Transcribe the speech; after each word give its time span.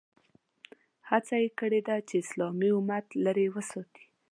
هڅه 1.09 1.35
یې 1.43 1.49
کړې 1.59 1.79
ده 1.87 1.95
چې 2.07 2.15
اسلامي 2.23 2.69
امت 2.77 3.07
لرې 3.25 3.47
وساتي. 3.55 4.05